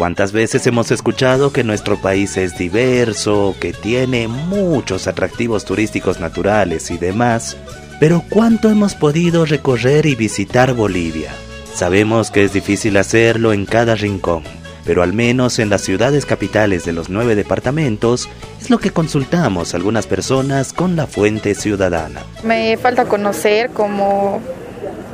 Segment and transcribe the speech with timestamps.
[0.00, 6.90] ¿Cuántas veces hemos escuchado que nuestro país es diverso, que tiene muchos atractivos turísticos naturales
[6.90, 7.58] y demás?
[8.00, 11.30] Pero ¿cuánto hemos podido recorrer y visitar Bolivia?
[11.74, 14.42] Sabemos que es difícil hacerlo en cada rincón,
[14.86, 18.26] pero al menos en las ciudades capitales de los nueve departamentos
[18.58, 22.22] es lo que consultamos algunas personas con la fuente ciudadana.
[22.42, 24.40] Me falta conocer como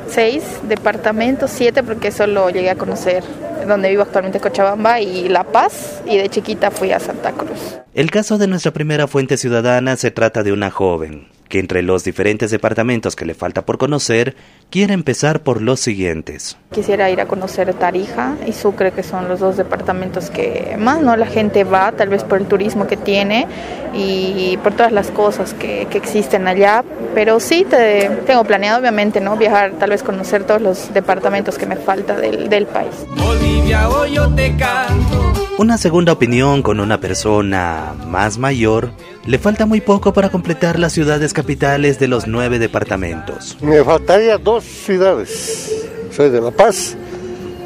[0.08, 3.24] seis departamentos, siete porque solo llegué a conocer
[3.66, 7.78] donde vivo actualmente Cochabamba y La Paz y de chiquita fui a Santa Cruz.
[7.94, 12.04] El caso de nuestra primera fuente ciudadana se trata de una joven que entre los
[12.04, 14.36] diferentes departamentos que le falta por conocer,
[14.68, 16.58] quiere empezar por los siguientes.
[16.70, 21.16] Quisiera ir a conocer Tarija y Sucre, que son los dos departamentos que más no
[21.16, 23.46] la gente va, tal vez por el turismo que tiene
[23.94, 26.84] y por todas las cosas que, que existen allá.
[27.14, 31.64] Pero sí te, tengo planeado, obviamente, no viajar, tal vez conocer todos los departamentos que
[31.64, 32.92] me falta del, del país.
[33.16, 35.32] Bolivia, hoy yo te canto.
[35.58, 38.90] Una segunda opinión con una persona más mayor
[39.24, 43.56] le falta muy poco para completar las ciudades capitales de los nueve departamentos.
[43.62, 45.86] Me faltaría dos ciudades.
[46.10, 46.96] Soy de La Paz,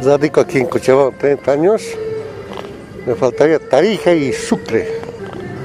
[0.04, 1.82] radico aquí en Cochabamba 30 años.
[3.06, 5.00] Me faltaría Tarija y Sucre.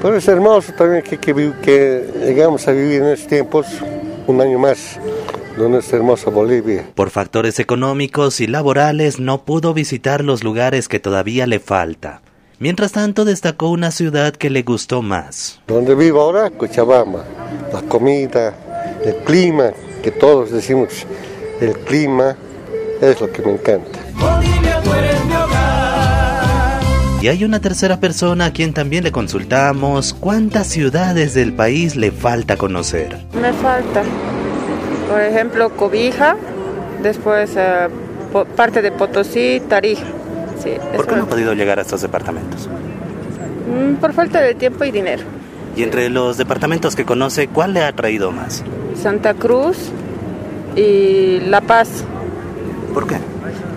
[0.00, 3.66] Pero es hermoso también que, que, que llegamos a vivir en estos tiempos
[4.26, 4.98] un año más
[5.58, 6.86] donde es hermosa Bolivia.
[6.94, 12.22] Por factores económicos y laborales no pudo visitar los lugares que todavía le falta.
[12.58, 15.60] Mientras tanto, destacó una ciudad que le gustó más.
[15.66, 17.22] Donde vivo ahora, Cochabamba.
[17.72, 18.54] La comida,
[19.04, 19.72] el clima,
[20.02, 21.06] que todos decimos,
[21.60, 22.36] el clima
[23.00, 23.98] es lo que me encanta.
[27.20, 32.12] Y hay una tercera persona a quien también le consultamos cuántas ciudades del país le
[32.12, 33.18] falta conocer.
[33.40, 34.02] Me falta,
[35.10, 36.36] por ejemplo, Cobija,
[37.02, 37.88] después eh,
[38.54, 40.04] parte de Potosí, Tarija.
[40.94, 42.68] ¿Por qué no ha podido llegar a estos departamentos?
[43.66, 45.22] Mm, por falta de tiempo y dinero.
[45.76, 48.64] Y entre los departamentos que conoce, ¿cuál le ha traído más?
[49.00, 49.76] Santa Cruz
[50.74, 52.02] y La Paz.
[52.94, 53.18] ¿Por qué?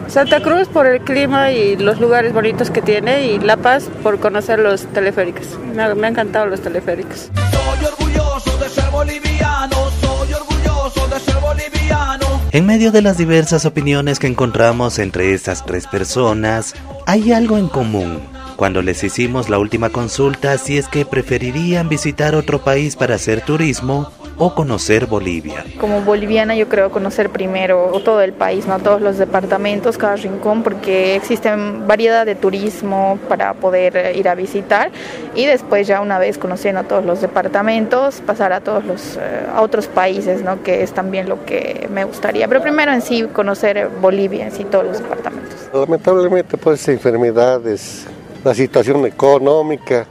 [0.08, 4.18] Santa Cruz por el clima y los lugares bonitos que tiene y La Paz por
[4.20, 5.46] conocer los teleféricos.
[5.76, 7.30] Me, han encantado los teleféricos.
[7.36, 12.26] Soy orgulloso de ser boliviano, soy orgulloso de ser boliviano.
[12.52, 16.74] En medio de las diversas opiniones que encontramos entre estas tres personas,
[17.06, 18.39] hay algo en común.
[18.60, 23.40] Cuando les hicimos la última consulta si es que preferirían visitar otro país para hacer
[23.40, 25.64] turismo o conocer Bolivia.
[25.80, 30.62] Como boliviana yo creo conocer primero todo el país, no todos los departamentos, cada rincón,
[30.64, 34.92] porque existen variedad de turismo para poder eh, ir a visitar
[35.36, 39.88] y después ya una vez conociendo todos los departamentos pasar a todos los eh, otros
[39.88, 40.64] países, ¿no?
[40.64, 42.46] que es también lo que me gustaría.
[42.50, 45.70] Pero primero en sí conocer Bolivia, en sí todos los departamentos.
[45.74, 48.06] Lamentablemente pues enfermedades,
[48.44, 50.08] la situación económica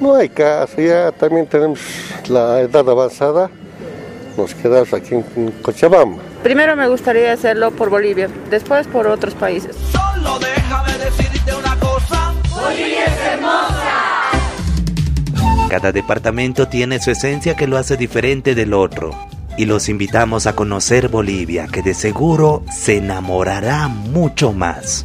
[0.00, 1.78] no hay caso, ya también tenemos
[2.28, 3.50] la edad avanzada,
[4.34, 6.22] nos quedamos aquí en Cochabamba.
[6.42, 9.76] Primero me gustaría hacerlo por Bolivia, después por otros países.
[9.92, 14.30] Solo déjame decirte una cosa, Bolivia es hermosa.
[15.68, 19.10] Cada departamento tiene su esencia que lo hace diferente del otro.
[19.58, 25.04] Y los invitamos a conocer Bolivia, que de seguro se enamorará mucho más.